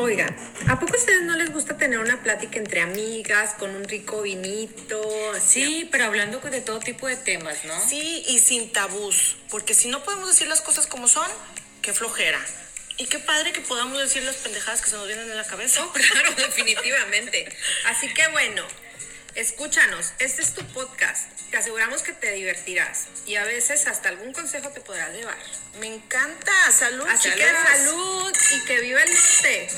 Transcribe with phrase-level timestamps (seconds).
[0.00, 0.34] Oigan,
[0.68, 4.22] ¿a poco a ustedes no les gusta tener una plática entre amigas con un rico
[4.22, 5.02] vinito?
[5.44, 7.74] Sí, pero hablando de todo tipo de temas, ¿no?
[7.80, 11.28] Sí, y sin tabús, porque si no podemos decir las cosas como son,
[11.82, 12.38] qué flojera.
[12.96, 15.80] Y qué padre que podamos decir las pendejadas que se nos vienen en la cabeza.
[15.80, 17.48] No, claro, definitivamente.
[17.86, 18.64] Así que bueno,
[19.38, 21.30] escúchanos, este es tu podcast.
[21.50, 25.36] Te aseguramos que te divertirás y a veces hasta algún consejo te podrás llevar.
[25.78, 26.52] Me encanta.
[26.72, 29.68] Salud, Así que salud y que viva el norte.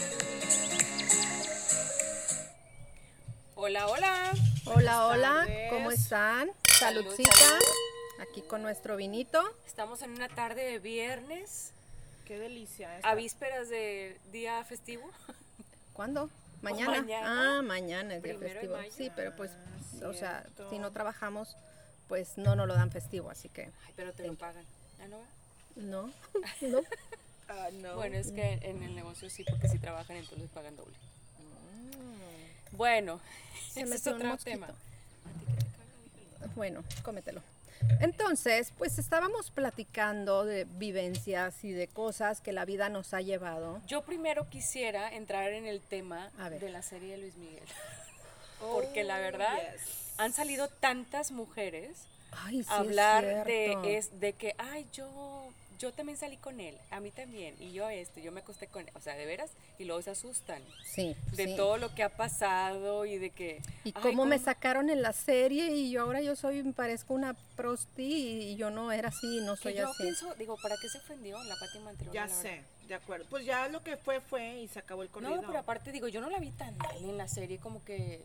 [3.55, 4.33] Hola, hola.
[4.65, 5.47] Hola, hola.
[5.69, 6.51] ¿cómo están?
[6.79, 7.33] Salud, Saludcita.
[7.37, 7.65] salud.
[8.21, 9.43] Aquí con nuestro vinito.
[9.67, 11.73] Estamos en una tarde de viernes,
[12.27, 12.99] Qué delicia.
[13.03, 15.11] a vísperas de día festivo.
[15.93, 16.31] ¿Cuándo?
[16.63, 17.01] ¿Mañana?
[17.01, 17.59] mañana.
[17.59, 18.77] Ah, mañana es día festivo.
[18.77, 18.93] mayo.
[18.95, 19.51] Sí, pero pues,
[20.05, 21.57] o sea, si no trabajamos,
[22.09, 24.65] pues no nos lo dan festivo, así que Ay, pero te lo pagan.
[25.03, 25.19] ¿Ah, no?
[25.77, 26.13] no,
[26.61, 26.81] no.
[27.49, 27.95] Ah, no.
[27.97, 30.95] Bueno, es que en el negocio sí, porque si trabajan entonces pagan doble.
[32.73, 33.21] Bueno,
[33.71, 34.51] Se ese es metió un otro mosquito.
[34.51, 34.69] tema.
[36.55, 37.43] Bueno, cómetelo.
[38.01, 43.81] Entonces, pues estábamos platicando de vivencias y de cosas que la vida nos ha llevado.
[43.87, 47.63] Yo primero quisiera entrar en el tema de la serie de Luis Miguel.
[48.61, 49.59] Porque la verdad,
[50.19, 55.09] han salido tantas mujeres Ay, sí, a hablar es de, es, de que, ay, yo,
[55.81, 58.83] yo también salí con él, a mí también, y yo esto, yo me acosté con
[58.87, 61.57] él, o sea, de veras, y luego se asustan Sí, de sí.
[61.57, 63.63] todo lo que ha pasado y de que...
[63.85, 67.15] Y ay, cómo me sacaron en la serie y yo ahora yo soy, me parezco
[67.15, 68.03] una prosti
[68.53, 70.03] y yo no era así, no soy yo así.
[70.03, 72.13] pienso, digo, ¿para qué se ofendió la Pati Manterola?
[72.15, 72.43] Ya verdad?
[72.43, 73.27] sé, de acuerdo.
[73.31, 75.37] Pues ya lo que fue, fue y se acabó el corrido.
[75.37, 78.21] No, pero aparte digo, yo no la vi tan mal en la serie, como que,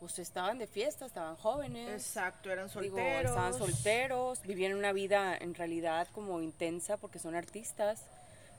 [0.00, 1.90] pues estaban de fiesta, estaban jóvenes.
[1.90, 3.30] Exacto, eran Digo, solteros.
[3.30, 8.02] estaban solteros, vivían una vida en realidad como intensa porque son artistas.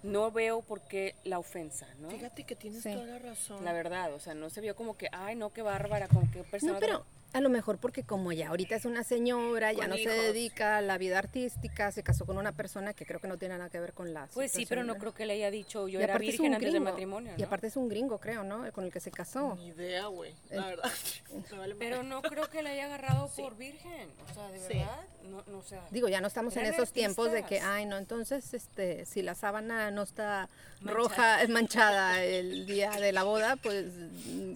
[0.03, 2.09] No veo por qué la ofensa, ¿no?
[2.11, 2.93] Fíjate que tienes Sí.
[2.93, 3.65] toda la razón.
[3.65, 6.43] La verdad, o sea, no se vio como que, ay, no, qué bárbara, como que
[6.43, 6.73] persona.
[6.73, 7.03] No, pero
[7.37, 10.77] a lo mejor porque como ya ahorita es una señora, ya Con no se dedica
[10.77, 13.69] a la vida artística, se casó con una persona que creo que no tiene nada
[13.69, 16.03] que ver con la Pues sí, pero no creo que le haya dicho, yo Y
[16.03, 17.47] era aparte es virgen un antes del gringo, matrimonio, Y ¿no?
[17.47, 18.71] aparte es un gringo, creo, ¿no?
[18.73, 19.55] Con el que se casó.
[19.55, 20.33] Ni idea, güey.
[20.49, 20.91] La El- verdad.
[21.57, 24.67] Vale Pero no creo que le haya agarrado por virgen, o sea, de Sí.
[24.79, 27.85] verdad, no, no, o sea, Digo, ya no estamos en esos tiempos de que, ay,
[27.85, 30.49] no, entonces, este, si la sábana no está
[30.81, 30.93] Manchada.
[30.97, 33.85] roja, es manchada el día de la boda, pues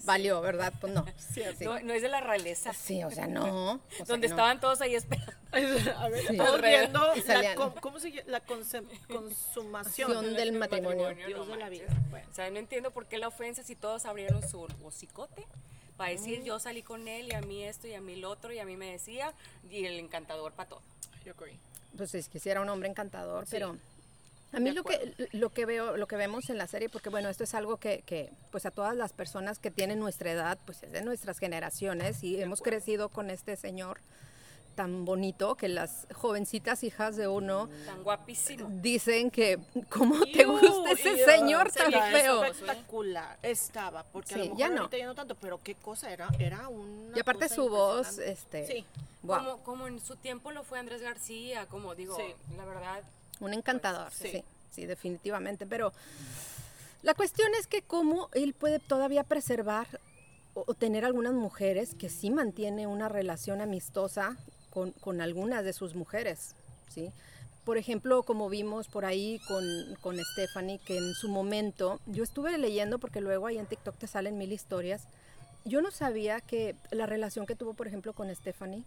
[0.06, 0.74] valió, ¿verdad?
[0.80, 1.06] Pues no.
[1.34, 3.74] Sí, no, no es de la realeza, Sí, o sea, no.
[3.74, 4.34] o sea, donde no.
[4.34, 5.34] estaban todos ahí esperando.
[5.98, 6.38] A ver, Sí.
[6.38, 8.24] todos viendo la, ¿cómo se llama?
[8.28, 10.34] La conse- consumación.
[10.36, 11.10] Del matrimonio.
[11.28, 11.88] Dios no de la vida.
[12.10, 12.28] Bueno.
[12.30, 15.46] O sea, no entiendo por qué la ofensa si todos abrieron su hocicote
[15.98, 18.52] para decir yo salí con él y a mí esto y a mí lo otro
[18.54, 19.34] y a mí me decía
[19.70, 20.82] y el encantador para todo.
[21.26, 21.60] Yo agree.
[21.98, 23.78] Pues es que sí era un hombre encantador, pero
[24.54, 27.30] a mí lo que lo que veo, lo que vemos en la serie, porque bueno,
[27.30, 30.84] esto es algo que, que, pues a todas las personas que tienen nuestra edad, pues
[30.84, 34.00] es de nuestras generaciones y hemos crecido con este señor
[34.76, 38.70] tan bonito que las jovencitas hijas de uno Tan guapísimo.
[38.82, 42.44] dicen que cómo te gusta ese iu, señor tan feo.
[42.46, 43.38] Espectacular.
[43.44, 44.78] Estaba, porque a Sí, lo mejor ya no.
[44.84, 48.66] ahorita ya no tanto, pero qué cosa era, era una Y aparte su voz, este,
[48.66, 48.86] Sí.
[49.24, 52.34] guau, Como, como en su tiempo lo fue Andrés García, como digo, Sí.
[52.56, 53.04] la verdad,
[53.42, 54.30] un encantador, Sí.
[54.32, 55.66] sí, sí, definitivamente.
[55.66, 55.92] Pero
[57.04, 59.88] la cuestión es que cómo él puede todavía preservar
[60.54, 64.38] o, o tener algunas mujeres que sí mantiene una relación amistosa
[64.70, 66.56] con, con algunas de sus mujeres,
[66.90, 67.12] ¿sí?
[67.66, 69.64] Por ejemplo, como vimos por ahí con,
[70.02, 74.08] con Stephanie, que en su momento, yo estuve leyendo porque luego ahí en TikTok te
[74.08, 75.04] salen mil historias,
[75.64, 78.84] yo no sabía que la relación que tuvo, por ejemplo, con Stephanie,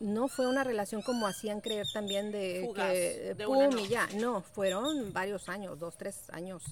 [0.00, 3.88] no fue una relación como hacían creer también de Fugaz, que de pum una y
[3.88, 4.08] ya.
[4.16, 6.62] No, fueron varios años, dos, tres años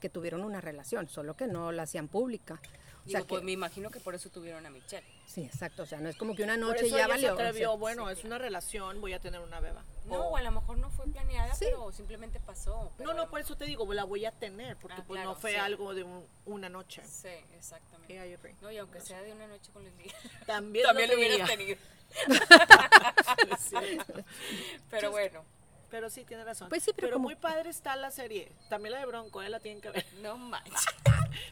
[0.00, 2.60] que tuvieron una relación, solo que no la hacían pública.
[3.06, 5.06] O sea digo, pues que- me imagino que por eso tuvieron a Michelle.
[5.26, 7.28] sí, exacto, o sea, no es como que una Por noche eso ya valió.
[7.36, 9.84] se atrevió, bueno, es una relación, voy a tener una beba.
[10.06, 11.66] No, O- o a lo mejor no fue planeada, Sí.
[11.68, 12.92] pero simplemente pasó.
[12.96, 15.30] pero no, no, por eso te digo, la voy a tener, porque Ah, pues claro,
[15.30, 15.56] no fue sí.
[15.56, 17.02] algo de un- una noche.
[17.06, 18.12] Sí, exactamente.
[18.14, 18.38] Yeah.
[18.60, 20.12] No, y aunque sea de una noche con Miguel,
[20.46, 21.76] También, también lo hubieras tenido.
[23.58, 23.76] Sí.
[24.90, 25.44] Pero bueno,
[25.90, 26.68] Pero sí, tiene razón.
[26.68, 28.50] Pues sí, pero como- muy padre está la serie.
[28.68, 29.48] También la de Bronco, ¿eh?
[29.48, 30.04] la tienen que ver.
[30.20, 30.74] no manches.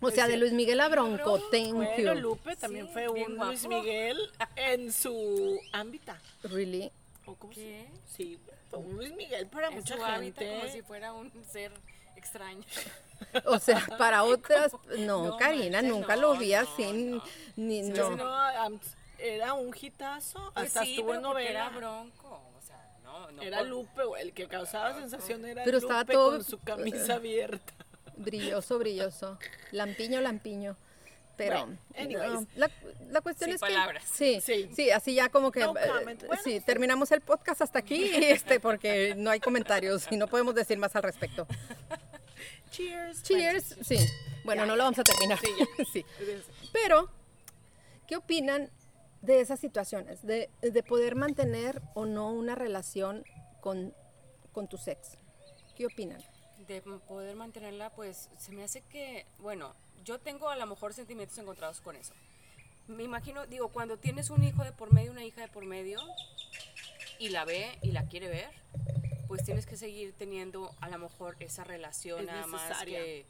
[0.00, 2.20] O sea, de Luis Miguel a Bronco, thank Bueno, you.
[2.20, 3.50] Lupe también Sí, fue bien un guapo.
[3.52, 4.18] Luis Miguel
[4.56, 6.12] en su ámbito.
[6.44, 6.90] Really?
[7.26, 7.88] ¿O cómo se- ¿Qué?
[8.06, 8.38] Sí,
[8.70, 10.60] fue un Luis Miguel para En mucha su hábitat gente.
[10.60, 11.72] como si fuera un ser
[12.16, 12.64] extraño.
[13.46, 17.22] O sea, para otras, no, No, Karina, manches, nunca no, lo vi no, así, no.
[17.56, 18.10] ni, Sí, no.
[18.16, 18.80] no, am-
[19.18, 20.50] era un hitazo.
[20.52, 21.60] Pues Hasta sí, estuvo pero en porque novela.
[21.66, 22.42] era bronco.
[22.58, 23.40] O sea, no, no.
[23.40, 26.58] Era por- Lupe, güey, el que causaba sensación era Pero Lupe estaba todo- con su
[26.58, 27.72] camisa abierta.
[28.16, 29.38] Brilloso, brilloso.
[29.72, 30.76] Lampiño, lampiño.
[31.36, 32.32] Pero Bueno, anyways.
[32.32, 32.70] no, la,
[33.10, 34.04] la cuestión Sin es palabras.
[34.16, 34.90] que sí, sí, Sí.
[34.92, 35.90] así ya como que No eh.
[36.04, 36.60] Bueno, sí, sí.
[36.60, 40.94] terminamos el podcast hasta aquí este porque no hay comentarios y no podemos decir más
[40.94, 41.46] al respecto.
[42.70, 43.22] Cheers.
[43.22, 43.96] Cheers, sí.
[44.44, 45.38] Bueno, Ya, no lo vamos a terminar.
[45.40, 45.84] Sí, ya.
[45.92, 46.04] Sí.
[46.72, 47.08] Pero,
[48.06, 48.70] ¿qué opinan
[49.22, 50.22] de esas situaciones?
[50.24, 53.24] De, de poder mantener o no una relación
[53.60, 53.92] con,
[54.52, 55.18] con tu sex.
[55.76, 56.22] ¿Qué opinan?
[56.66, 59.74] De m- poder mantenerla, pues se me hace que, bueno,
[60.04, 62.12] yo tengo a lo mejor sentimientos encontrados con eso.
[62.88, 66.00] Me imagino, digo, cuando tienes un hijo de por medio, una hija de por medio,
[67.18, 68.50] y la ve y la quiere ver,
[69.28, 73.24] pues tienes que seguir teniendo a lo mejor esa relación Es nada más que,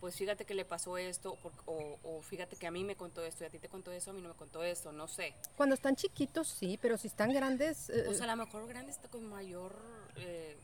[0.00, 3.44] pues fíjate que le pasó esto, o, o fíjate que a mí me contó esto
[3.44, 5.32] y a ti te contó eso, a mí no me contó esto, no sé.
[5.56, 7.88] Cuando están chiquitos, sí, pero si están grandes...
[7.88, 9.74] eh, Pues a lo mejor grande está con mayor,
[10.16, 10.56] eh,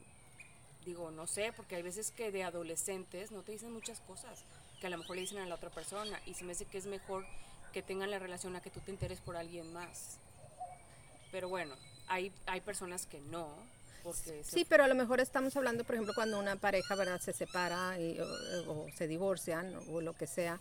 [0.89, 4.43] digo, no sé, porque hay veces que de adolescentes no te dicen muchas cosas
[4.81, 6.79] que a lo mejor le dicen a la otra persona y se me hace que
[6.79, 7.25] es mejor
[7.73, 10.17] que tengan la relación a que tú te enteres por alguien más.
[11.31, 11.75] Pero bueno,
[12.07, 13.49] hay, hay personas que no,
[14.03, 17.21] porque se- Sí, pero a lo mejor estamos hablando, por ejemplo, cuando una pareja, ¿verdad?,
[17.21, 20.59] se separa y- o, o se divorcian o, lo que sea,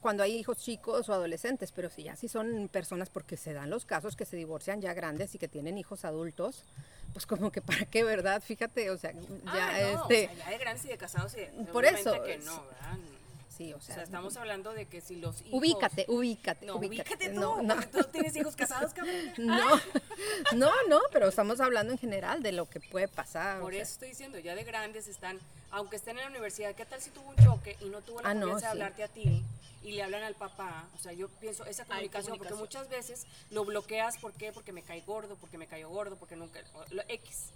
[0.00, 3.70] cuando hay hijos chicos o adolescentes, pero si ya sí son personas, porque se dan
[3.70, 6.62] los casos que se divorcian ya grandes y que tienen hijos adultos,
[7.12, 8.42] pues como que para qué, ¿verdad?
[8.42, 10.26] Fíjate, o sea, ya Ah, no, este...
[10.32, 11.40] o sea, ya de grandes y de casados, sí,
[11.72, 12.98] Por eso, que no, ¿verdad?
[13.56, 15.52] Sí, o O sea, estamos hablando de que si los hijos...
[15.52, 19.16] ubícate, ubícate, No, ubícate tú, No, no, tú tienes hijos casados, cabrón.
[19.38, 19.58] no,
[20.54, 23.58] no, no, pero estamos hablando en general de lo que puede pasar.
[23.58, 23.82] o Por sea.
[23.82, 25.40] eso estoy diciendo, ya de grandes están,
[25.72, 28.28] aunque estén en la universidad, ¿qué tal si tuvo un choque y no tuvo la
[28.30, 28.66] Ah, no, de sí.
[28.66, 29.42] hablarte a ti
[29.82, 30.88] y le hablan al papá?
[30.94, 32.84] O sea, yo pienso esa comunicación, porque comunicación.
[32.84, 34.52] muchas veces lo bloqueas, ¿por qué?
[34.52, 36.60] Porque me cae gordo, porque me cayó gordo, porque nunca,
[36.90, 37.50] lo X.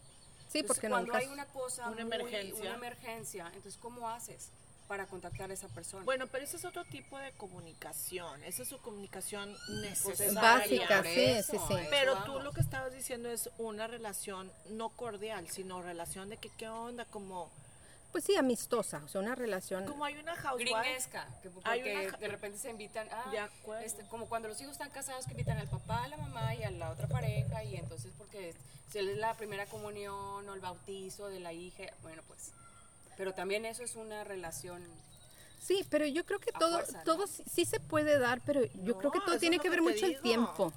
[0.49, 1.19] Sí, Entonces, porque cuando nunca...
[1.19, 2.61] hay una cosa, Una muy- emergencia.
[2.61, 4.51] una emergencia, entonces ¿cómo haces
[4.87, 6.05] para contactar a esa persona?
[6.05, 8.45] Bueno, pero ese es otro tipo de comunicación.
[8.45, 10.41] Esa es su comunicación necesaria.
[10.41, 11.75] Básica, sí, eso, sí, sí.
[11.89, 16.51] Pero tú lo que estabas diciendo es una relación no cordial, sino relación de que
[16.59, 17.51] qué onda, como,
[18.13, 19.87] Pues sí, amistosa, o sea, una relación...
[19.87, 20.71] como hay una housewife.
[20.71, 23.83] gringuesca, que Hay porque una de repente se invitan a, De acuerdo.
[23.85, 26.63] este, como cuando los hijos están casados que invitan al papá, a la mamá y
[26.63, 28.57] a la otra pareja y entonces porque es,
[28.91, 32.53] si es la primera comunión o el bautizo de la hija, bueno pues,
[33.17, 34.83] pero también eso es una relación,
[35.63, 37.05] Sí, pero yo creo que todo, fuerza, ¿no?
[37.05, 39.85] todo sí, sí se puede dar, pero yo creo que todo tiene que ver que
[39.85, 40.23] mucho el digo.
[40.23, 40.73] tiempo.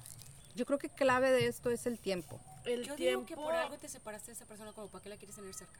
[0.54, 2.40] Yo creo que clave de esto es el tiempo.
[2.66, 3.26] El yo tiempo.
[3.26, 5.54] digo que por algo te separaste de esa persona como para qué la quieres tener
[5.56, 5.80] cerca.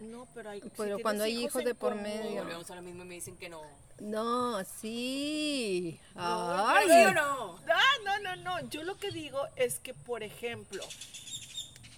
[0.00, 0.60] No, pero hay.
[0.76, 2.42] Pero cuando hay hijos de por medio.
[2.42, 3.62] volvemos a lo mismo y me dicen que no.
[4.00, 5.98] No, sí.
[6.12, 6.86] ¿Pero Ay.
[6.86, 7.58] sí o no?
[7.68, 8.68] Ah, no, no, no.
[8.68, 10.82] Yo lo que digo es que, por ejemplo,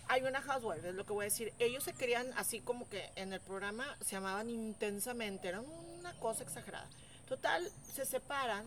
[0.08, 1.52] hay una housewife, es lo que voy a decir.
[1.58, 6.44] Ellos se querían, así como que en el programa se amaban intensamente, era una cosa
[6.44, 6.86] exagerada.
[7.28, 8.64] Total, se separan,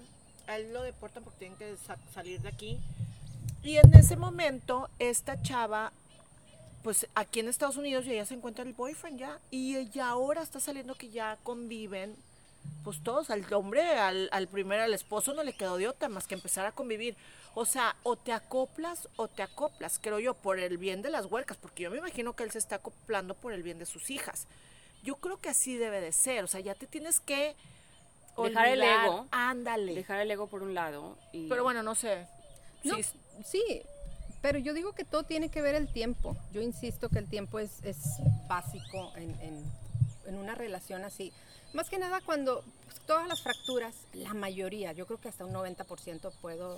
[0.47, 2.79] a él lo deportan porque tienen que sa- salir de aquí.
[3.63, 5.93] Y en ese momento, esta chava,
[6.83, 9.39] pues aquí en Estados Unidos, y ella se encuentra el boyfriend ya.
[9.51, 12.15] Y ella ahora está saliendo que ya conviven
[12.83, 16.27] pues todos, al hombre, al, al primero, al esposo no le quedó de otra más
[16.27, 17.15] que empezar a convivir.
[17.53, 21.25] O sea, o te acoplas o te acoplas, creo yo, por el bien de las
[21.25, 24.09] huercas, porque yo me imagino que él se está acoplando por el bien de sus
[24.09, 24.47] hijas.
[25.03, 27.55] Yo creo que así debe de ser, o sea, ya te tienes que
[28.37, 29.27] Dejar el ego.
[29.31, 29.93] Ándale.
[29.93, 31.49] Dejar el ego por un lado y...
[31.49, 32.27] Pero bueno, no sé.
[32.83, 33.03] No, Sí,
[33.45, 33.81] sí,
[34.41, 36.35] pero yo digo que todo tiene que ver el tiempo.
[36.51, 37.97] Yo insisto que el tiempo es, es
[38.47, 39.81] básico en, en-
[40.27, 41.33] en una relación así.
[41.73, 45.53] Más que nada cuando pues, todas las fracturas, la mayoría, yo creo que hasta un
[45.53, 46.77] 90% puedo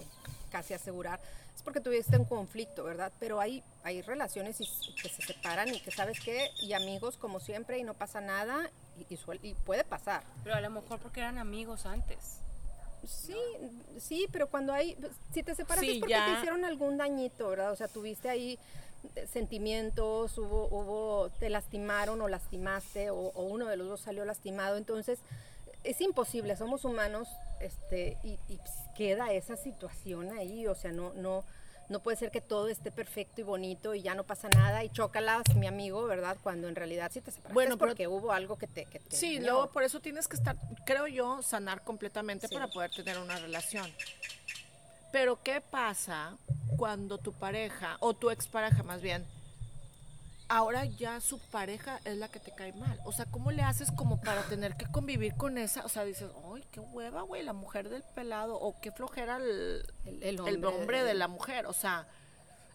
[0.51, 1.19] casi asegurar,
[1.55, 3.11] es porque tuviste un conflicto, ¿verdad?
[3.19, 7.39] Pero hay, hay relaciones y- que se separan y que sabes qué, y amigos como
[7.39, 8.69] siempre y no pasa nada
[9.09, 10.23] y, y y puede pasar.
[10.43, 12.39] Pero a lo mejor porque eran amigos antes.
[13.07, 13.35] Sí,
[13.99, 16.25] sí, pero cuando hay, pues, si te separas Sí, es porque ya.
[16.25, 17.71] te hicieron algún dañito, ¿verdad?
[17.71, 18.57] O sea, tuviste ahí
[19.15, 24.23] eh, sentimientos, hubo, hubo, te lastimaron o lastimaste, o, o uno de los dos salió
[24.25, 25.19] lastimado, entonces
[25.83, 27.27] es imposible, somos humanos,
[27.59, 31.43] este, y, y, pues, queda esa situación ahí, o sea, no, no,
[31.89, 34.89] no puede ser que todo esté perfecto y bonito y ya no pasa nada y
[34.89, 36.37] chócalas, mi amigo, ¿verdad?
[36.41, 39.15] Cuando en realidad sí te separaste Bueno, pero- porque hubo algo que te, que te
[39.15, 39.51] Sí, dañó.
[39.51, 42.53] luego por eso tienes que estar, creo yo, sanar completamente Sí.
[42.53, 43.87] para poder tener una relación.
[45.11, 46.35] Pero ¿qué pasa
[46.77, 49.25] cuando tu pareja, o tu expareja más bien,
[50.57, 52.99] ahora ya su pareja es la que te cae mal?
[53.05, 55.83] O sea, ¿cómo le haces como para tener que convivir con esa?
[55.85, 58.55] O sea, dices, ¡ay, qué hueva, güey, la mujer del pelado!
[58.59, 61.65] O qué flojera el, El- el el hombre de- de la mujer.
[61.65, 62.07] O sea,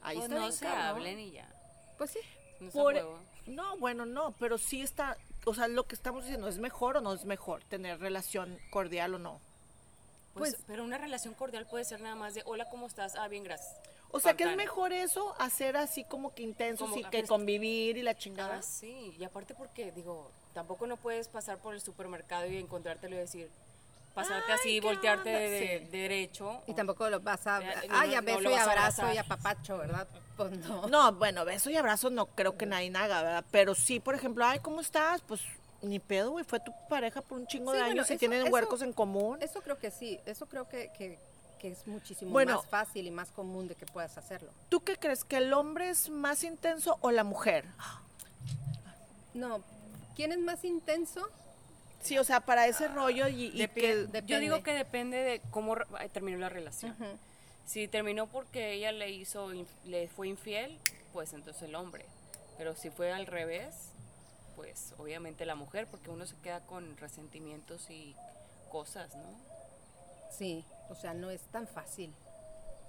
[0.02, 0.86] ahí Pues está no se cabrón.
[0.86, 1.48] hablen y ya.
[1.96, 2.20] Pues sí.
[2.60, 3.18] No Por- huevo.
[3.46, 5.16] No, bueno, no, pero sí está,
[5.46, 9.14] o sea, lo que estamos diciendo, ¿es mejor o no es mejor tener relación cordial
[9.14, 9.40] o no?
[10.34, 13.14] Pues, Pues- pero una relación cordial puede ser nada más de hola, ¿cómo estás?
[13.16, 13.74] Ah, bien, gracias.
[14.10, 17.96] O sea, que es mejor eso, hacer así como que intensos Como y que convivir
[17.98, 18.56] y la chingada.
[18.58, 23.16] Ah, sí, y aparte porque, digo, tampoco no puedes pasar por el supermercado y encontrártelo
[23.16, 23.50] y decir,
[24.14, 25.84] pasarte Ay, así, ¿qué voltearte de, de- Sí.
[25.90, 26.62] derecho.
[26.66, 27.60] Y tampoco lo vas a...
[27.60, 29.14] Eh, no, Ay, no, a no beso lo y a abrazo abrazar.
[29.14, 30.08] y apapacho, ¿verdad?
[30.36, 30.86] Pues no.
[30.88, 33.44] No, bueno, beso y abrazo no creo que nadie haga, ¿verdad?
[33.50, 35.20] Pero sí, por ejemplo, ay, ¿cómo estás?
[35.20, 35.42] Pues
[35.82, 38.18] ni pedo, güey, fue tu pareja por un chingo Sí, de bueno, años y eso-
[38.20, 39.38] tienen eso- huercos en común.
[39.42, 41.18] Eso creo que sí, eso creo que, que-
[41.58, 42.56] que es muchísimo Bueno.
[42.56, 44.50] más fácil y más común de que puedas hacerlo.
[44.68, 45.24] ¿Tú qué crees?
[45.24, 47.64] ¿Que el hombre es más intenso o la mujer?
[49.34, 49.62] No,
[50.16, 51.28] ¿quién es más intenso?
[52.00, 53.92] Sí, o sea, para ese rollo y, y que...
[53.92, 54.40] Yo depende.
[54.40, 55.76] digo que depende de cómo
[56.12, 56.92] terminó la relación.
[56.92, 57.18] Ujú.
[57.66, 59.50] Si terminó porque ella le hizo,
[59.84, 60.78] le fue infiel,
[61.12, 62.06] pues entonces el hombre.
[62.56, 63.74] Pero si fue al revés,
[64.56, 68.14] pues obviamente la mujer, porque uno se queda con resentimientos y
[68.70, 69.28] cosas, ¿no?
[70.36, 72.14] Sí, o sea, no es tan fácil.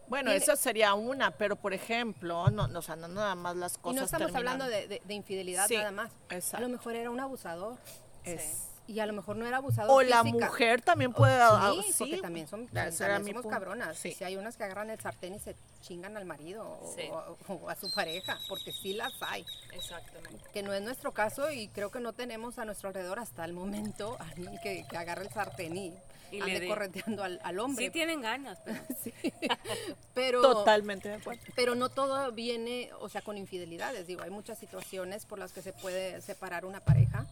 [0.08, 3.77] Bueno, esa sería una, pero por ejemplo, no, no, o sea, no nada más las
[3.77, 4.53] cosas y no estamos terminan.
[4.62, 6.12] hablando de, de- de infidelidad Sí, nada más.
[6.32, 6.58] exacto.
[6.58, 7.77] A lo mejor era un abusador
[8.24, 11.36] Es- y a lo mejor no era abusador O la mujer también O- puede...
[11.39, 13.50] ah, sí, porque también son también somos punto.
[13.50, 14.00] cabronas.
[14.00, 14.13] Sí.
[14.13, 17.03] Si hay unas que agarran el sartén y se chingan al marido o, Sí.
[17.12, 19.46] o- o a su pareja, porque sí las hay.
[19.74, 20.44] Exactamente.
[20.51, 23.53] Que no es nuestro caso y creo que no tenemos a nuestro alrededor hasta el
[23.53, 25.94] momento a alguien que, que agarre el sartén y,
[26.31, 26.67] Y le ande dé.
[26.67, 27.86] correteando al, al hombre.
[27.86, 29.13] Sí tienen ganas, pero Sí.
[30.13, 31.41] pero, Totalmente de acuerdo.
[31.55, 34.07] pero no todo viene, o sea, con infidelidades.
[34.07, 37.25] Digo, hay muchas situaciones por las que se puede separar una pareja.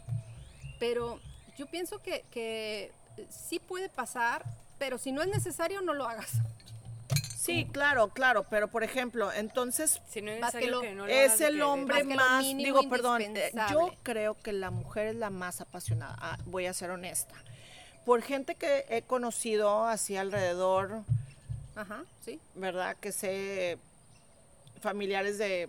[0.80, 1.20] Pero
[1.58, 2.92] yo pienso que, que
[3.30, 4.44] sí puede pasar,
[4.78, 6.32] pero si no es necesario, no lo hagas.
[7.38, 11.08] Sí, claro, claro, pero por ejemplo, entonces si no es que necesario lo- que no
[11.08, 15.30] es el hombre más más, digo, perdón, eh, yo creo que la mujer es la
[15.30, 17.36] más apasionada, ah, voy a ser honesta.
[18.08, 21.02] Por gente que he conocido así alrededor,
[21.76, 22.40] Ajá, sí.
[22.56, 22.96] ¿verdad?
[23.02, 23.78] Que sé
[24.80, 25.68] familiares de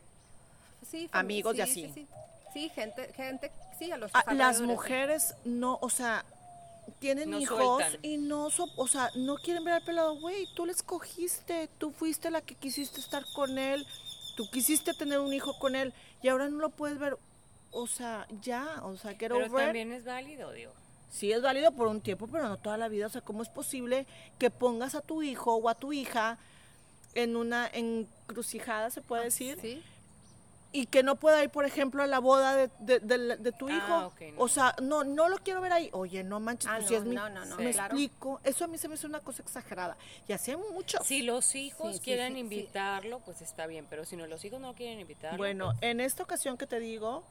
[0.88, 1.82] Sí, fami- Amigos y sí, así.
[1.86, 2.06] Sí, sí.
[2.54, 6.24] Sí, gente, gente, sí, a los Ah, las mujeres no, o sea,
[7.00, 7.98] tienen No hijos sueltan.
[8.04, 11.90] y no, so- o sea, no quieren ver al pelado, güey, tú le escogiste, tú
[11.90, 13.84] fuiste la que quisiste estar con él,
[14.36, 15.92] tú quisiste tener un hijo con él
[16.22, 17.18] y ahora no lo puedes ver,
[17.72, 19.52] o sea, ya, o sea, Pero over it.
[19.66, 20.72] también es válido, digo.
[21.10, 23.48] Sí es válido por un tiempo, pero no toda la vida, o sea, ¿cómo es
[23.48, 24.06] posible
[24.38, 26.38] que pongas a tu hijo o a tu hija
[27.14, 29.56] en una encrucijada, se puede decir?
[29.58, 29.82] Ah, Sí.
[30.70, 33.68] y que no pueda ir, por ejemplo, a la boda de, de- de- de tu
[33.68, 34.06] Ah, hijo.
[34.08, 34.42] ok, no.
[34.42, 35.88] O sea, no, no lo quiero ver ahí.
[35.94, 37.14] Oye, no manches, Ah, pues no, si es mi...
[37.14, 37.86] no, no, no, me claro.
[37.96, 38.38] explico.
[38.44, 39.96] Eso a mí se me hace una cosa exagerada.
[40.28, 41.06] Y así hay muchos.
[41.06, 42.40] Si los hijos sí, quieren sí, sí.
[42.40, 46.00] invitarlo, pues está bien, pero si no los hijos no quieren invitarlo, Bueno, pues, en
[46.00, 47.24] esta ocasión que te digo,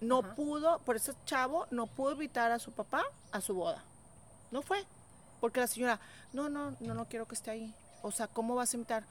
[0.00, 0.34] no Ajá.
[0.34, 3.02] pudo, por ese chavo, no pudo invitar a su papá
[3.32, 3.82] a su boda.
[4.50, 4.84] No fue.
[5.40, 6.00] Porque la señora,
[6.32, 7.74] no, no, no, no quiero que esté ahí.
[8.02, 9.04] O sea, ¿cómo vas a invitar?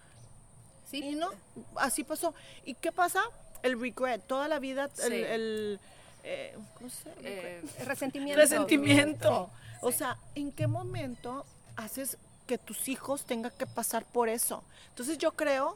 [0.90, 1.30] Sí, Y no,
[1.76, 2.34] así pasó.
[2.66, 3.22] ¿Y qué pasa?
[3.64, 5.14] El regret, toda la vida, el, Sí.
[5.16, 5.80] el,
[6.24, 7.22] eh, ¿cómo se llama?
[7.24, 8.40] eh, resentimiento.
[8.42, 9.50] resentimiento.
[9.82, 14.64] O sea, ¿en qué momento haces que tus hijos tengan que pasar por eso?
[14.90, 15.76] Entonces yo creo,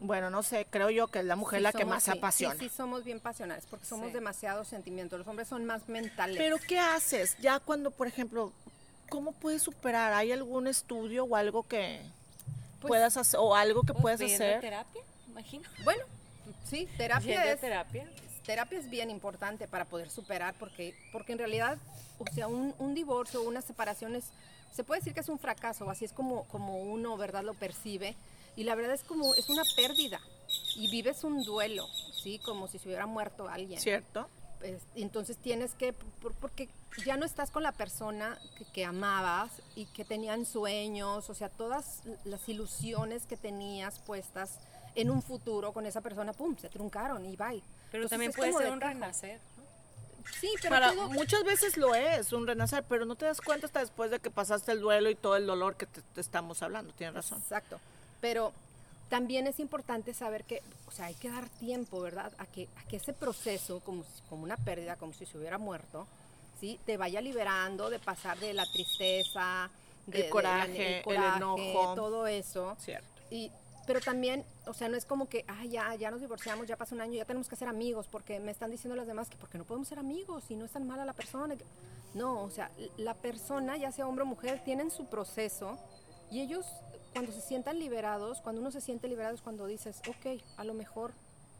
[0.00, 2.18] bueno, no sé, creo yo que es la mujer Sí la que más se sí,
[2.18, 2.54] apasiona.
[2.54, 5.18] Sí, sí, somos bien pasionales porque somos demasiados sentimientos.
[5.18, 6.36] Los hombres son más mentales.
[6.36, 7.36] Pero ¿qué haces?
[7.40, 8.52] Ya cuando, por ejemplo,
[9.08, 10.12] ¿cómo puedes superar?
[10.12, 12.00] ¿Hay algún estudio o algo que
[12.80, 14.60] Pues- puedas hacer o algo que pues, pidiendo hacer?
[14.60, 15.68] terapia, imagino.
[15.84, 16.04] bueno,
[16.68, 18.06] sí, terapia es, terapia.
[18.44, 21.78] terapia es bien importante para poder superar porque, porque en realidad,
[22.18, 24.24] o sea, un, un divorcio, una separación es,
[24.74, 28.14] se puede decir que es un fracaso, así es como, como uno, ¿verdad?, lo percibe.
[28.56, 30.20] Y la verdad es como, es una pérdida.
[30.76, 31.86] Y vives un duelo,
[32.22, 32.38] ¿sí?
[32.38, 33.80] Como si se hubiera muerto alguien.
[33.80, 34.28] ¿Cierto?
[34.58, 36.70] pues, entonces tienes que, por- porque
[37.04, 41.50] ya no estás con la persona que, que amabas y que tenían sueños, o sea,
[41.50, 44.58] todas las ilusiones que tenías puestas
[44.94, 47.62] en un futuro con esa persona, pum, se truncaron y bye.
[47.92, 49.40] Pero Entonces, también puede ser un renacer.
[50.40, 53.66] Sí, pero Para, todo- muchas veces lo es, un renacer, pero no te das cuenta
[53.66, 56.62] hasta después de que pasaste el duelo y todo el dolor que te, te estamos
[56.62, 57.38] hablando, tienes razón.
[57.42, 57.78] Exacto.
[58.20, 58.52] Pero
[59.08, 62.32] también es importante saber que, o sea, hay que dar tiempo, ¿verdad?
[62.38, 65.58] A que, a que ese proceso, como, si- como una pérdida, como si se hubiera
[65.58, 66.06] muerto,
[66.60, 66.80] ¿sí?
[66.86, 69.70] Te vaya liberando de pasar de la tristeza,
[70.06, 71.94] de, de la- coraje, el enojo.
[71.94, 72.76] todo eso.
[72.80, 73.06] Cierto.
[73.30, 73.50] Y,
[73.86, 76.96] pero también, o sea, no es como que, ah, ya, ya nos divorciamos, ya pasó
[76.96, 79.58] un año, ya tenemos que ser amigos, porque me están diciendo las demás que porque
[79.58, 81.54] no podemos ser amigos y no es tan mala la persona.
[82.14, 85.78] No, o sea, la persona, ya sea hombre o mujer, tienen su proceso
[86.32, 86.66] y ellos,
[87.16, 90.74] cuando se sientan liberados, cuando uno se siente liberado es cuando dices, ok, a lo
[90.74, 91.12] mejor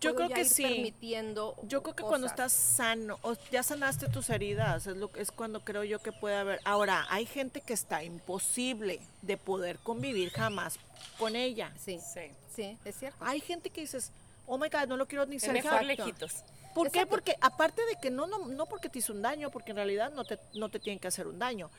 [0.03, 0.63] Yo creo que sí.
[0.63, 5.31] permitiendo Yo creo que cuando estás sano, o ya sanaste tus heridas, es, lo, es
[5.33, 6.61] cuando creo yo que puede haber.
[6.65, 10.79] Ahora, hay gente que está imposible de poder convivir jamás
[11.19, 11.73] con ella.
[11.83, 12.31] Sí, Sí.
[12.55, 13.17] sí, es cierto.
[13.25, 14.13] Hay gente que dices,
[14.47, 15.55] oh my God, no lo quiero ni cerca.
[15.63, 16.45] mejor lejitos.
[16.75, 17.07] ¿Por qué?
[17.07, 20.13] Porque aparte de que no, no, no porque te hizo un daño, porque en realidad
[20.13, 21.71] no te, no te tienen que hacer un daño.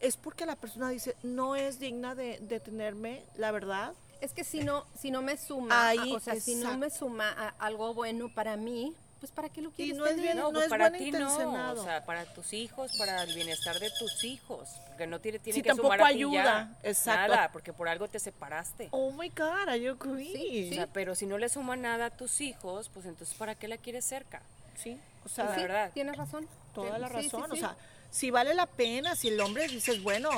[0.00, 3.92] Es porque la persona dice, no es digna de, de tenerme, la verdad.
[4.20, 7.30] Es que si no, si no me suma, Ahí, o sea, si no me suma
[7.30, 10.24] a algo bueno para mí, pues para qué lo quieres no es tener?
[10.24, 11.80] bien- No, no pues es para buen ti no, intencionado.
[11.80, 15.54] o sea, para tus hijos, para el bienestar de tus hijos, porque no tiene, tiene
[15.54, 17.32] Sí, que tampoco sumar a ti ayuda, ya, exacto.
[17.34, 18.88] Nada, porque por algo te separaste.
[18.90, 20.70] Oh my God, I agree.
[20.70, 23.68] O sea, pero si no le suma nada a tus hijos, pues entonces ¿para qué
[23.68, 24.42] la quieres cerca?
[24.76, 25.90] Sí, o sea, la sí, verdad.
[25.94, 26.46] tienes razón.
[26.74, 27.44] toda la Sí, sí, razón.
[27.46, 27.52] sí.
[27.52, 27.76] O sea,
[28.16, 30.30] si vale la pena, si el hombre dices, bueno,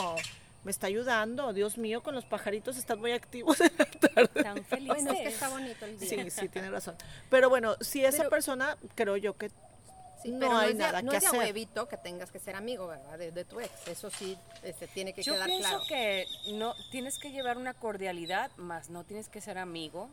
[0.65, 4.43] me está ayudando, Dios mío, con los pajaritos están muy activos en la tarde.
[4.43, 4.89] Tan felices.
[5.05, 6.09] bueno, es que está bonito el día.
[6.09, 6.97] Sí, sí, tiene razón.
[7.31, 9.51] Pero bueno, si esa Pero- persona, creo yo que
[10.21, 11.39] Sí, no pero hay es de- nada no que es de hacer.
[11.39, 13.17] huevito que tengas que ser amigo, ¿verdad?
[13.17, 13.71] De, de tu ex.
[13.87, 15.85] Eso sí este, tiene que Yo quedar pienso claro.
[15.87, 20.11] que no tienes que llevar una cordialidad, más no tienes que ser amigo.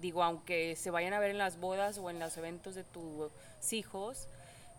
[0.00, 3.30] Digo, aunque se vayan a ver en las bodas o en los eventos de tus
[3.70, 4.28] hijos,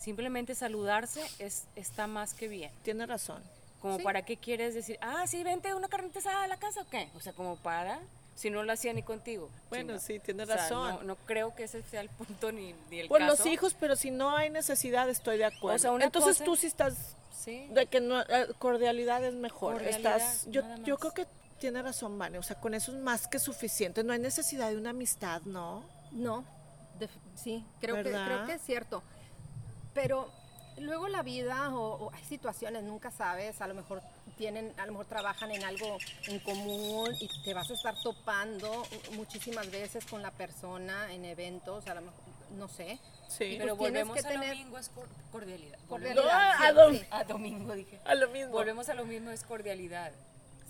[0.02, 2.72] simplemente saludarse es, está más que bien.
[2.84, 3.42] tiene razón.
[3.82, 4.04] Como Sí.
[4.04, 7.10] para qué quieres decir, ah, sí, vente una carnita asada a la casa o qué?
[7.16, 8.00] O sea, como para,
[8.36, 9.50] si no lo hacía ni contigo.
[9.70, 10.96] Bueno, sí, O sea, razón.
[10.98, 13.32] no, no creo que ese sea el punto ni, ni el Por caso.
[13.44, 15.76] los hijos, pero si no hay necesidad, estoy de acuerdo.
[15.76, 17.68] O sea, una Entonces cosa- tú sí estás Sí.
[17.72, 19.74] de que no, eh, cordialidad es mejor.
[19.74, 21.26] Cordialidad, estás, yo, yo creo que
[21.60, 22.38] tiene razón, Vane.
[22.38, 24.04] O sea, con eso es más que suficiente.
[24.04, 25.84] No hay necesidad de una amistad, ¿no?
[26.12, 26.44] No,
[27.00, 29.02] def- sí, creo que, creo que es cierto.
[29.94, 30.30] Pero
[30.78, 34.02] luego la vida o, o hay situaciones, nunca sabes, a lo mejor
[34.38, 38.84] tienen, a lo mejor trabajan en algo en común y te vas a estar topando
[39.14, 42.20] muchísimas veces con la persona en eventos, a lo mejor,
[42.58, 42.98] no sé.
[43.28, 43.56] Sí.
[43.60, 45.78] Pero pues tienes volvemos que a tener- domingo, es cor- cordialidad.
[45.88, 47.06] Cordialidad, No, a sí, dom- sí.
[47.12, 48.00] A domingo dije.
[48.06, 48.52] A lo mismo.
[48.52, 50.12] Volvemos a lo mismo, es cordialidad.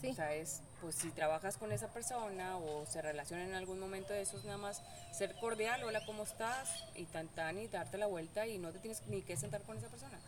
[0.02, 0.10] Sí.
[0.10, 4.14] O sea, es, pues si trabajas con esa persona o se relacionan en algún momento
[4.14, 4.82] de esos, nada más
[5.14, 6.70] ser cordial, hola, ¿cómo estás?
[6.96, 9.78] Y tan tan y darte la vuelta y no te tienes ni que sentar con
[9.78, 10.20] esa persona.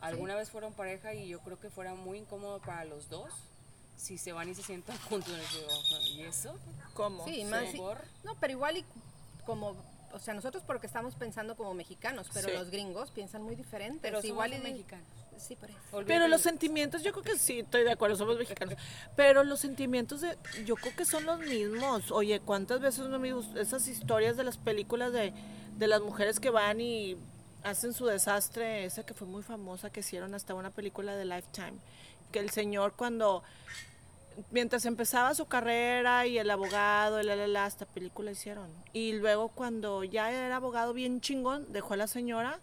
[0.00, 3.32] Alguna vez fueron pareja y yo creo que fuera muy incómodo para los dos
[3.96, 5.32] si se van y se sientan juntos.
[5.32, 6.54] y digo, "Ajá, ¿Y eso?
[6.94, 7.24] ¿Cómo?
[7.24, 8.84] Sí, más si- no, pero igual y
[9.46, 9.74] como,
[10.12, 12.54] o sea, nosotros porque estamos pensando como mexicanos, pero Sí.
[12.54, 14.00] los gringos piensan muy diferentes.
[14.02, 15.06] Pero igual y mexicanos.
[15.38, 15.78] Sí, por eso.
[16.06, 18.76] Pero los sentimientos, yo creo que sí, estoy de acuerdo, somos mexicanos.
[19.16, 22.10] Pero los sentimientos, de, yo creo que son los mismos.
[22.10, 25.32] Oye, ¿cuántas veces no me esas historias de las películas de,
[25.78, 27.16] de las mujeres que van y
[27.64, 28.84] hacen su desastre?
[28.84, 31.74] Esa que fue muy famosa, que hicieron hasta una película de Lifetime.
[32.30, 33.42] Que el señor cuando,
[34.50, 38.70] mientras empezaba su carrera y el abogado, el la, la, la, hasta película hicieron.
[38.92, 42.60] Y luego cuando ya era abogado bien chingón, dejó a la señora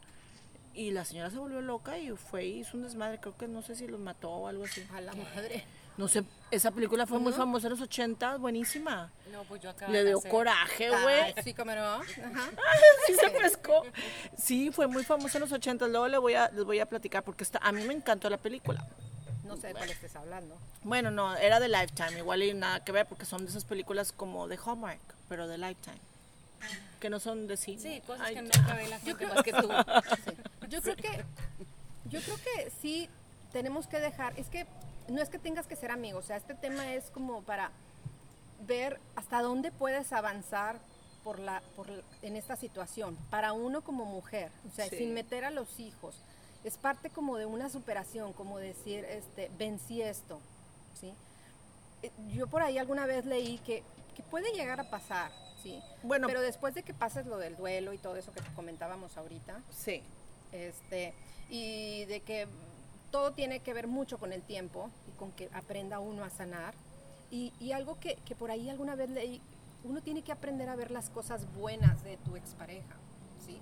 [0.74, 3.20] y la señora se volvió loca y fue y hizo un desmadre.
[3.20, 4.86] Creo que no sé si los mató o algo así.
[4.94, 5.66] A la madre.
[5.98, 9.12] No sé, esa película fue muy famosa en los 80, buenísima.
[9.34, 11.34] No, pues yo acá Le dio coraje, güey.
[11.44, 11.82] sí, cómo no.
[11.82, 12.04] Ajá.
[13.08, 13.84] Sí se pescó.
[14.38, 15.88] Sí, fue muy famosa en los 80.
[15.88, 18.38] Luego le voy a, les voy a platicar porque está, a mí me encantó la
[18.38, 18.88] película.
[19.44, 20.56] No sé de cuál estés hablando.
[20.84, 24.14] Bueno, no, era de Lifetime, igual y nada que ver porque son de esas películas
[24.14, 26.00] como de Hallmark, pero de Lifetime.
[27.00, 27.82] Que no son de cine.
[27.82, 29.70] Sí, cosas Ay, que nunca ve la gente más que tú.
[30.26, 30.38] Sí.
[30.70, 31.24] Yo creo que
[32.06, 33.10] yo creo que sí
[33.52, 34.66] tenemos que dejar, es que
[35.08, 37.72] no es que tengas que ser amigo, o sea, este tema es como para
[38.68, 40.80] ver hasta dónde puedes avanzar
[41.24, 44.98] por la, por la- en esta situación, para uno como mujer, o sea, Sí.
[44.98, 46.16] sin meter a los hijos.
[46.64, 50.40] Es parte como de una superación, como decir, este, vencí esto,
[51.00, 51.14] ¿sí?
[52.04, 53.84] Eh, Yo por ahí alguna vez leí que,
[54.16, 55.32] que puede llegar a pasar,
[55.62, 55.82] ¿sí?
[56.04, 56.28] Bueno.
[56.28, 60.02] Pero después de que pases lo del duelo y todo eso que comentábamos ahorita, Sí.
[60.52, 61.14] este,
[61.50, 62.48] y de que
[63.12, 66.74] todo tiene que ver mucho con el tiempo y con que aprenda uno a sanar.
[67.32, 69.42] Y, y algo que, que por ahí alguna vez leí,
[69.84, 72.96] uno tiene que aprender a ver las cosas buenas de tu expareja,
[73.46, 73.60] ¿sí?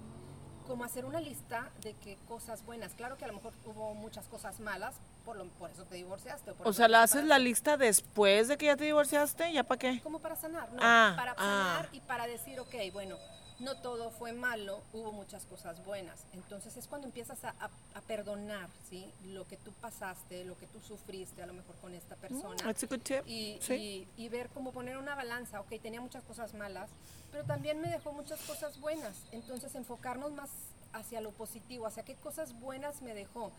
[0.66, 2.94] Como hacer una lista de qué cosas buenas.
[2.94, 4.96] Claro que a lo mejor hubo muchas cosas malas,
[5.28, 6.54] por, lo, por eso te divorciaste.
[6.54, 9.52] por O sea, ¿la haces la lista después de que ya te divorciaste?
[9.52, 10.00] ¿Ya para qué?
[10.02, 10.80] Como para sanar, ¿no?
[10.82, 11.36] Ah, para ah.
[11.36, 13.18] sanar y para decir, ok, bueno,
[13.60, 16.18] no todo fue malo, hubo muchas cosas buenas.
[16.34, 19.12] Entonces es cuando empiezas a, a- a perdonar, ¿sí?
[19.26, 22.56] Lo que tú pasaste, lo que tú sufriste a lo mejor con esta persona.
[22.64, 23.28] That's a good tip.
[23.28, 23.74] Y, Sí.
[23.74, 26.90] y- y ver cómo poner una balanza, ok, tenía muchas cosas malas,
[27.34, 29.14] pero también me dejó muchas cosas buenas.
[29.34, 30.50] Entonces enfocarnos más
[30.94, 33.52] hacia lo positivo, hacia qué cosas buenas me dejó.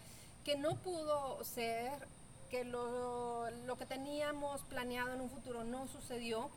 [0.48, 1.92] Que no pudo ser,
[2.50, 6.48] que lo, lo que teníamos planeado en un futuro no sucedió,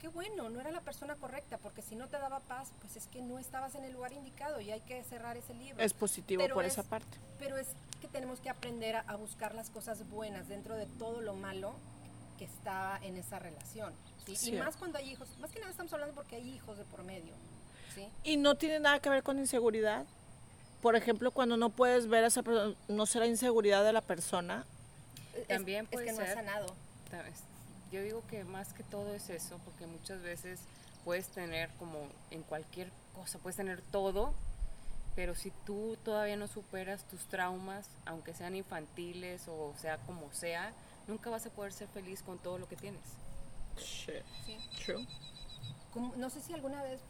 [0.00, 3.06] qué bueno, no era la persona correcta, porque si no te daba paz, pues es
[3.06, 5.80] que no estabas en el lugar indicado y hay que cerrar ese libro.
[5.80, 7.16] Es positivo Pero por es- esa parte.
[7.38, 7.68] Pero es
[8.00, 11.72] que tenemos que aprender a, a buscar las cosas buenas dentro de todo lo malo
[12.36, 13.94] que está en esa relación.
[14.26, 14.32] ¿sí?
[14.32, 14.64] Y Cierto.
[14.64, 17.32] más cuando hay hijos, más que nada estamos hablando porque hay hijos de por medio.
[17.94, 18.08] ¿sí?
[18.24, 20.04] Y no tiene nada que ver con inseguridad.
[20.84, 24.66] Por ejemplo, cuando no puedes ver a esa persona, ¿no será inseguridad de la persona?
[25.34, 26.34] Es- También es, puede que no ha ser.
[26.34, 26.66] sanado.
[27.26, 27.40] Es-
[27.90, 30.60] Yo digo que más que todo es eso, porque muchas veces
[31.02, 34.34] puedes tener como en cualquier cosa, puedes tener todo,
[35.16, 40.74] pero si tú todavía no superas tus traumas, aunque sean infantiles o sea como sea,
[41.08, 43.00] nunca vas a poder ser feliz con todo lo que tienes.
[43.78, 44.22] Shit.
[44.44, 44.58] Sí.
[44.84, 45.06] True.
[45.94, 47.00] Como- no sé si alguna vez,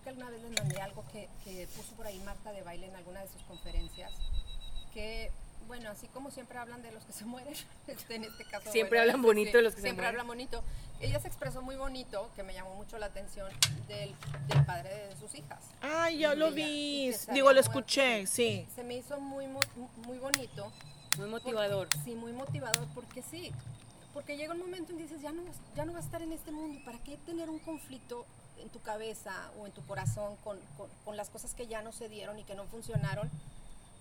[0.00, 2.86] creo que alguna vez les mandé algo que, que puso por ahí Marta de baile
[2.86, 4.12] en alguna de sus conferencias,
[4.92, 5.30] que,
[5.66, 7.54] bueno, así como siempre hablan de los que se mueren,
[7.86, 8.70] este, en este caso...
[8.72, 10.20] Siempre bueno, hablan bonito de los que se Siempre mueren.
[10.20, 10.62] hablan bonito.
[11.00, 13.50] Ella se expresó muy bonito, que me llamó mucho la atención,
[13.88, 14.14] del,
[14.48, 15.58] del padre de sus hijas.
[15.82, 17.12] Ay, ya lo ella- vi.
[17.32, 18.66] Digo, lo escuché, sí.
[18.74, 19.46] Se me hizo muy,
[20.06, 20.70] muy bonito.
[21.18, 21.88] Muy motivador.
[21.88, 23.52] Porque- sí, muy motivador, porque sí.
[24.14, 26.22] Porque llega un momento en que dices, ya no, vas- ya no vas a estar
[26.22, 28.24] en este mundo, ¿para qué tener un conflicto
[28.58, 31.92] en tu cabeza o en tu corazón con, con- con las cosas que ya no
[31.92, 33.30] se dieron y que no funcionaron?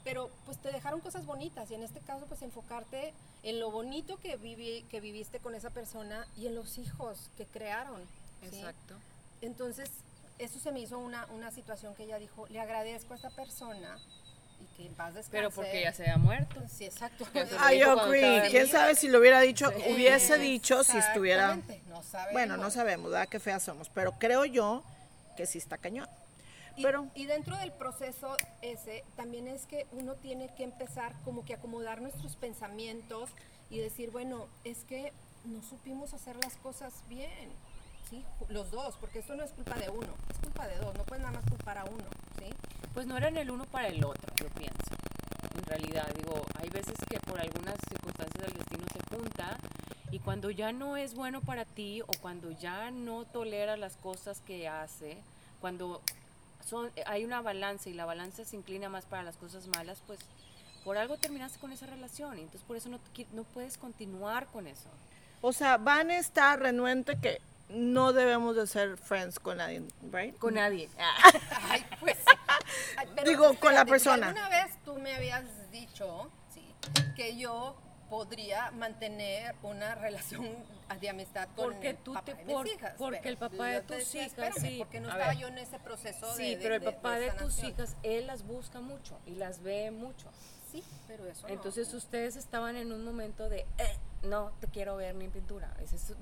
[0.03, 3.13] Pero pues te dejaron cosas bonitas y en este caso pues enfocarte
[3.43, 7.45] en lo bonito que, vivi- que viviste con esa persona y en los hijos que
[7.45, 8.01] crearon.
[8.41, 8.57] ¿sí?
[8.57, 8.95] Exacto.
[9.41, 9.89] Entonces,
[10.39, 13.97] eso se me hizo una, una situación que ella dijo, le agradezco a esta persona
[14.63, 15.31] y que en paz descanse.
[15.31, 16.61] Pero porque ya se había muerto.
[16.69, 17.25] Sí, exacto.
[17.31, 17.79] Cuando agree.
[17.81, 19.93] estaba ¿Quién sabe si lo hubiera dicho, Sí.
[19.93, 21.53] hubiese dicho si estuviera...
[21.53, 22.33] Exactamente, No sabemos.
[22.33, 23.27] Bueno, no sabemos, ¿verdad?
[23.27, 23.89] Qué feas somos.
[23.89, 24.83] Pero creo yo
[25.37, 26.07] que sí está cañón.
[26.75, 31.45] Y, Pero, y dentro del proceso ese, también es que uno tiene que empezar como
[31.45, 33.29] que acomodar nuestros pensamientos
[33.69, 35.13] y decir, bueno, es que
[35.45, 37.49] no supimos hacer las cosas bien,
[38.09, 38.25] ¿sí?
[38.49, 41.23] Los dos, porque esto no es culpa de uno, es culpa de dos, no puedes
[41.23, 42.05] nada más culpar a uno.
[42.93, 44.77] Pues no eran el uno para el otro, yo pienso.
[45.55, 49.57] En realidad, digo, hay veces que por algunas circunstancias del destino se junta
[50.11, 54.41] y cuando ya no es bueno para ti o cuando ya no tolera las cosas
[54.41, 55.17] que hace,
[55.59, 56.01] cuando
[56.65, 60.19] son, hay una balanza y la balanza se inclina más para las cosas malas, pues
[60.83, 62.99] por algo terminaste con esa relación y entonces por eso no,
[63.33, 64.89] no puedes continuar con eso.
[65.41, 70.37] o sea, Van está renuente que no debemos de ser friends con nadie, ¿right?
[70.37, 70.89] Con nadie.
[71.69, 72.17] Ay, pues.
[72.97, 74.27] Ay, Digo, con la persona.
[74.27, 76.65] Alguna vez tú me habías dicho, sí,
[77.15, 77.75] que yo
[78.09, 80.45] podría mantener una relación
[81.01, 82.93] de amistad con Porque tú papá te- de mis por- hijas.
[82.97, 84.75] porque Pero el papá de tus decía, hijas, sí.
[84.77, 85.37] Porque no A estaba ver.
[85.39, 87.95] yo en ese proceso Sí, de, de- pero el de- papá de de, tus hijas,
[88.03, 90.29] él las busca mucho y las ve mucho.
[90.71, 91.53] Sí, pero eso no.
[91.53, 95.71] Entonces ustedes estaban en un momento de, "Eh, no te quiero ver ni en pintura.
[95.81, 96.13] Es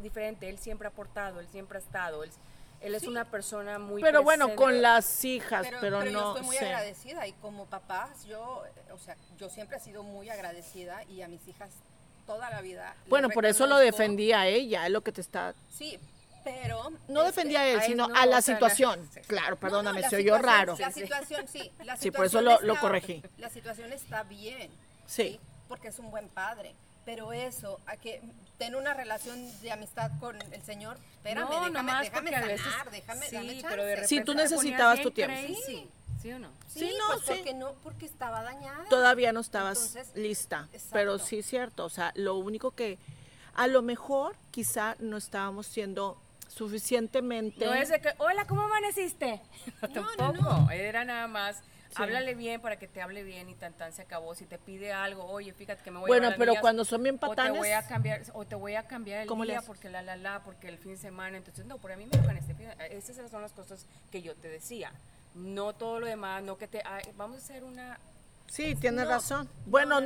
[0.00, 0.48] diferente.
[0.48, 2.24] Él siempre ha aportado, él siempre ha estado.
[2.24, 2.30] Él,
[2.80, 3.08] él es Sí.
[3.08, 4.62] una persona muy Pero bueno, presente.
[4.64, 6.66] con las hijas, pero, pero, pero yo no estoy muy sé.
[6.66, 11.22] agradecida y como papás yo, eh, o sea, yo siempre he sido muy agradecida y
[11.22, 11.70] a mis hijas
[12.26, 12.94] toda la vida.
[13.08, 15.54] Bueno, por eso lo defendía ella, es lo que te está...
[15.70, 15.98] Sí,
[16.44, 18.56] pero No este, defendía a él, a él sino no, a la o sea, la-
[18.70, 19.08] situación.
[19.12, 19.20] sí.
[19.26, 20.76] Claro, No, no, perdóname, la se oyó situación- raro.
[20.78, 21.72] La situación, sí.
[21.84, 23.22] La Sí, por eso situación lo- lo está- corregí.
[23.38, 24.70] La situación está bien.
[25.06, 25.40] Sí.
[25.68, 26.74] Porque es un buen padre.
[27.08, 28.20] Pero eso, a que
[28.58, 32.66] tener una relación de amistad con el Señor, espérame, no, déjame, nomás déjame sanar, veces
[32.92, 34.06] déjame, sí, dame pero de.
[34.06, 35.34] Sí, repente tú necesitabas tu tiempo.
[35.34, 35.88] crazy,
[36.20, 36.50] ¿Sí o no?
[36.68, 37.32] Sí, Sí, no, pues sí.
[37.34, 38.84] porque no, porque estaba dañada.
[38.90, 40.88] Todavía no estabas Entonces, lista, exacto.
[40.92, 42.98] pero sí es cierto, o sea, lo único que
[43.54, 47.64] a lo mejor quizá no estábamos siendo suficientemente...
[47.64, 49.40] No es de que, hola, ¿cómo amaneciste?
[49.94, 51.62] No, no, Tampoco, era nada más,
[51.96, 54.34] háblale bien para que te hable bien y tan tan se acabó.
[54.34, 56.60] Si te pide algo, oye, fíjate que me voy a Bueno, a las pero niñas,
[56.62, 59.26] cuando son bien O te patanes- voy a cambiar, o te voy a cambiar el
[59.28, 61.92] ¿Cómo le día porque la la la, porque el fin de semana, entonces no, por
[61.92, 64.92] a mí me tocan este fin, esas son las cosas que yo te decía.
[65.34, 67.98] No todo lo demás, no que te, ay, vamos a hacer una
[68.50, 69.46] Sí, tienes No, razón.
[69.66, 69.96] Bueno, no,